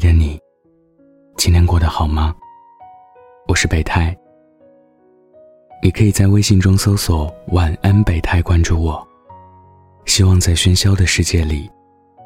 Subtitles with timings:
[0.00, 0.40] 的你，
[1.36, 2.34] 今天过得好吗？
[3.46, 4.16] 我是北太，
[5.82, 9.06] 你可以在微信中搜索“晚安北太”，关注我。
[10.06, 11.70] 希望在喧嚣的世界里，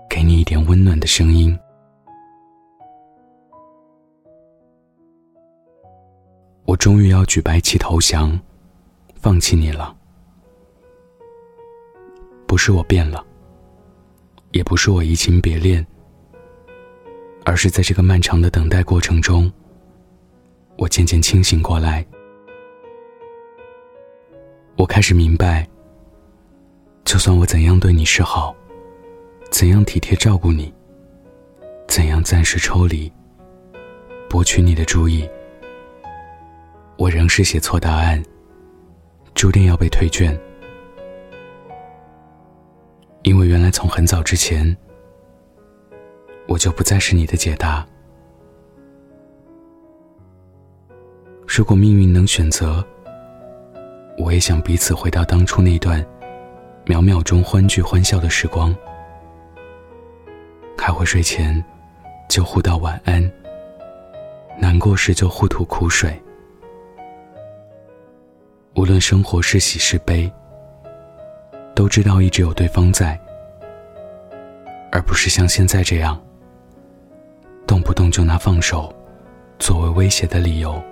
[0.08, 1.58] 给你一点温暖的声音。
[6.64, 8.38] 我终于要举白旗投降，
[9.16, 9.96] 放弃你了。
[12.46, 13.26] 不是我变了，
[14.52, 15.84] 也不是我移情别恋。
[17.44, 19.52] 而是在这个漫长的等待过程中，
[20.78, 22.04] 我渐渐清醒过来。
[24.76, 25.68] 我开始明白，
[27.04, 28.54] 就算我怎样对你示好，
[29.50, 30.72] 怎样体贴照顾你，
[31.86, 33.12] 怎样暂时抽离，
[34.28, 35.28] 博取你的注意，
[36.96, 38.22] 我仍是写错答案，
[39.34, 40.36] 注定要被退卷。
[43.22, 44.76] 因为原来从很早之前。
[46.46, 47.86] 我就不再是你的解答。
[51.46, 52.84] 如果命运能选择，
[54.18, 56.04] 我也想彼此回到当初那段
[56.84, 58.74] 秒秒钟欢聚欢笑的时光。
[60.76, 61.64] 开会睡前
[62.28, 63.30] 就互道晚安，
[64.58, 66.20] 难过时就互吐苦水。
[68.74, 70.30] 无论生活是喜是悲，
[71.74, 73.18] 都知道一直有对方在，
[74.90, 76.20] 而不是像现在这样。
[77.94, 78.94] 动就拿放手
[79.58, 80.82] 作为威胁的理由，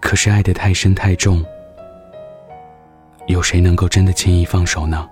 [0.00, 1.44] 可是爱得太深太重，
[3.26, 5.08] 有谁能够真的轻易放手呢？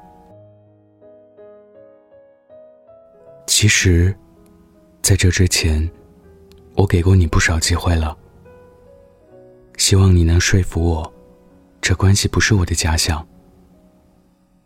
[3.46, 4.14] 其实，
[5.02, 5.88] 在这之前，
[6.74, 8.16] 我给过你不少机会了，
[9.76, 11.12] 希望你能说服我，
[11.80, 13.26] 这关系不是我的假想，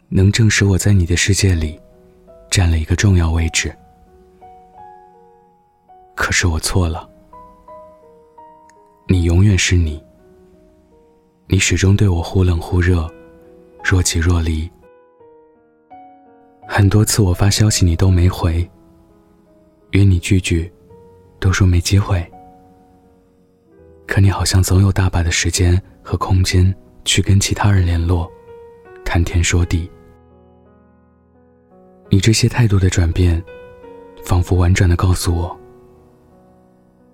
[0.08, 1.78] 能证实我在你的世界里。
[2.50, 3.72] 占了一个重要位置，
[6.16, 7.08] 可是我错了。
[9.06, 10.02] 你永远是你，
[11.46, 13.08] 你始终对我忽冷忽热，
[13.84, 14.68] 若即若离。
[16.66, 18.68] 很多次我发消息你都没回，
[19.92, 20.72] 约你聚聚，
[21.38, 22.24] 都说没机会。
[24.06, 26.74] 可你好像总有大把的时间和空间
[27.04, 28.30] 去跟其他人联络，
[29.04, 29.88] 谈天说地。
[32.12, 33.40] 你这些态度的转变，
[34.24, 35.56] 仿佛婉转的告诉我：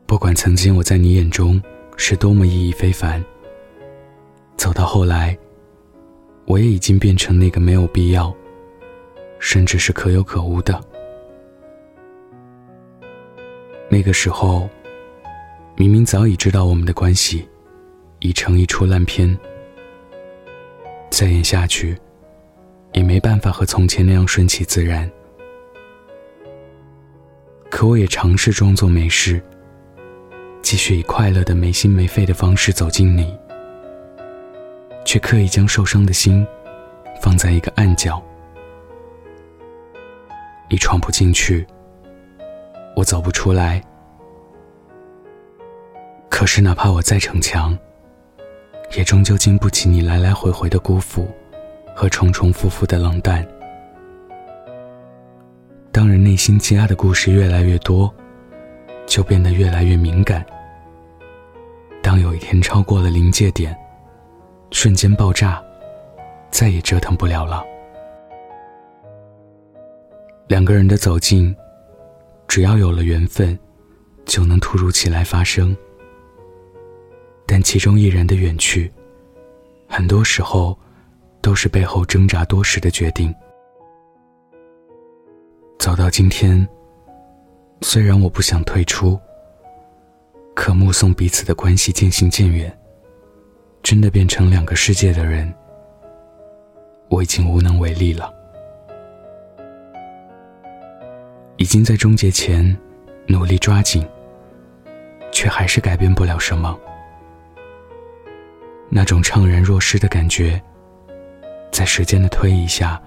[0.07, 1.63] 不管曾经我在你眼中
[1.99, 3.23] 是多么意义非凡，
[4.57, 5.37] 走到后来，
[6.47, 8.35] 我也已经变成那个没有必要，
[9.39, 10.83] 甚至是可有可无的。
[13.91, 14.67] 那个时候，
[15.77, 17.47] 明明早已知道我们的关系
[18.21, 19.39] 已成一出烂片，
[21.11, 21.95] 再演下去。
[22.97, 25.09] 也没办法和从前那样顺其自然，
[27.71, 29.39] 可我也尝试装作没事，
[30.63, 33.39] 继续以快乐的没心没肺的方式走近你，
[35.05, 36.45] 却刻意将受伤的心
[37.21, 38.21] 放在一个暗角。
[40.71, 41.67] 你闯不进去，
[42.97, 43.79] 我走不出来。
[46.31, 47.79] 可是哪怕我再逞强，
[48.97, 51.29] 也终究经不起你来来回回的辜负。
[51.97, 53.45] 和重重复复的冷淡。
[55.91, 58.15] 当人内心积压的故事越来越多，
[59.07, 60.45] 就变得越来越敏感。
[62.03, 63.75] 当有一天超过了临界点，
[64.73, 65.65] 瞬间爆炸，
[66.51, 67.65] 再也折腾不了了。
[70.49, 71.57] 两个人的走近，
[72.47, 73.59] 只要有了缘分，
[74.27, 75.75] 就能突如其来发生。
[77.47, 78.93] 但其中一人的远去，
[79.89, 80.79] 很多时候。
[81.47, 83.33] 都是背后挣扎多时的决定。
[85.79, 86.67] 走到今天，
[87.83, 89.17] 虽然我不想退出，
[90.57, 92.77] 可目送彼此的关系渐行渐远，
[93.81, 95.55] 真的变成两个世界的人，
[97.11, 98.35] 我已经无能为力了。
[101.59, 102.77] 已经在终结前
[103.29, 104.05] 努力抓紧，
[105.31, 106.77] 却还是改变不了什么。
[108.91, 110.61] 那种怅然若失的感觉。
[111.77, 112.99] 在时间的推移下，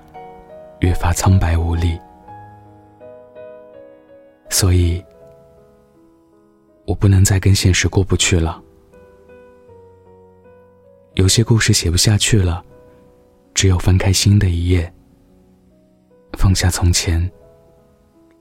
[0.82, 2.00] 越发苍白无力。
[4.52, 5.04] 所以，
[6.86, 8.64] 我不能再跟现实过不去了。
[11.16, 12.64] 有些故事写不下去了，
[13.56, 14.94] 只有翻开新的一页，
[16.38, 17.20] 放下从前，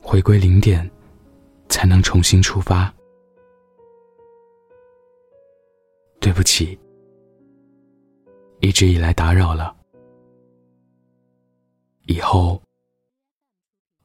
[0.03, 0.91] 回归零点，
[1.71, 2.93] 才能重新出发。
[6.21, 6.79] 对不起，
[8.61, 9.78] 一直以来打扰了。
[12.09, 12.63] 以后，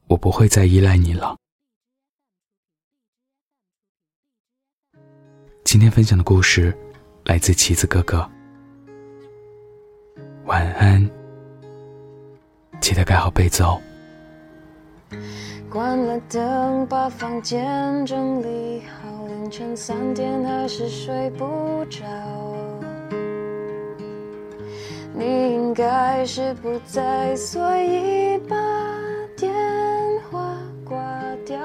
[0.08, 1.34] 我不会再依赖你了。
[5.64, 6.76] 今天分享的故事
[7.24, 8.30] 来自棋子哥哥。
[10.44, 11.10] 晚安，
[12.78, 13.80] 记得盖好被子哦。
[15.70, 22.04] 关了灯，把房间整理好，凌晨三点还是睡不着。
[25.16, 25.24] 你
[25.54, 28.56] 应该是不在，所以把
[29.36, 29.54] 电
[30.28, 30.96] 话挂
[31.46, 31.56] 掉。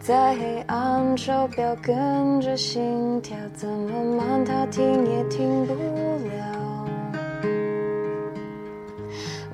[0.00, 6.86] 在黑暗，手表跟着心跳，怎么慢，它停也停不了。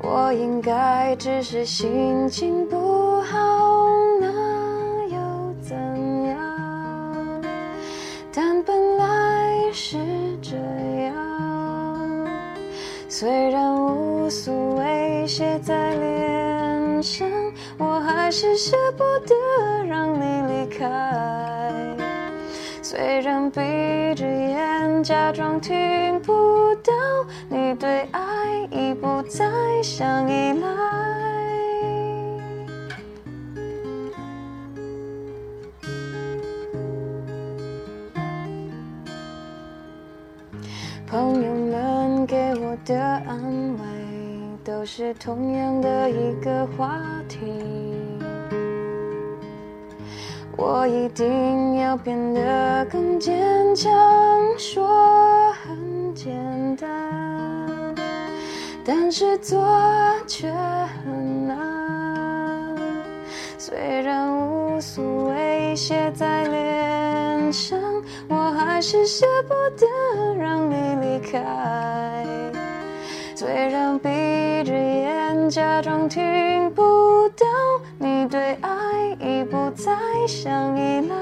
[0.01, 3.82] 我应该只是心情不好，
[15.43, 17.29] 写在脸上，
[17.77, 19.35] 我还是舍不得
[19.85, 20.21] 让你
[20.53, 20.89] 离开。
[22.81, 23.61] 虽然闭
[24.15, 26.33] 着眼假装听不
[26.77, 26.93] 到，
[27.49, 28.21] 你对爱
[28.71, 29.51] 已不再
[29.83, 30.69] 想依赖。
[41.05, 43.52] 朋友们给我的安，
[44.83, 46.99] 都是同样的一个话
[47.29, 47.39] 题。
[50.57, 53.93] 我一定要变得更坚强，
[54.59, 56.35] 说很简
[56.75, 57.95] 单，
[58.85, 59.65] 但是做
[60.27, 60.53] 却
[61.05, 62.77] 很难。
[63.57, 67.79] 虽然无所谓写在脸上，
[68.29, 69.87] 我还是舍不得
[70.35, 72.52] 让你离开。
[73.35, 74.09] 虽然闭
[74.63, 77.45] 着眼假装听不到，
[77.99, 78.71] 你对爱
[79.21, 79.93] 已不再
[80.29, 81.17] 想依赖。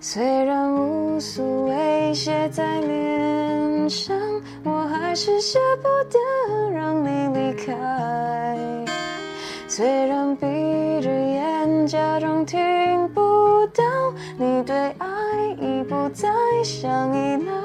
[0.00, 4.16] 虽然无所谓写在脸上，
[4.64, 6.18] 我还是舍不得
[6.72, 7.76] 让你离开。
[9.68, 10.46] 虽然闭
[11.90, 13.82] 假装听不到，
[14.38, 15.08] 你对爱
[15.60, 16.28] 已不再
[16.62, 17.59] 想依赖，